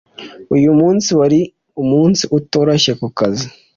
[0.55, 1.39] Uyu munsi wari
[1.81, 3.45] umunsi utoroshye ku kazi